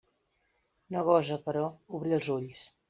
No 0.95 1.03
gosa, 1.11 1.39
però, 1.49 1.71
obrir 2.01 2.21
els 2.21 2.37
ulls. 2.41 2.69